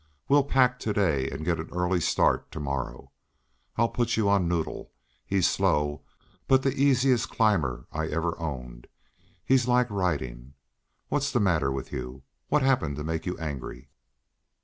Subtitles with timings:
[0.27, 3.11] We'll pack to day and get an early start to morrow.
[3.75, 4.89] I'll put you on Noddle;
[5.27, 6.01] he's slow,
[6.47, 8.87] but the easiest climber I ever owned.
[9.45, 10.55] He's like riding...
[11.09, 12.23] What's the matter with you?
[12.47, 13.91] What's happened to make you angry?"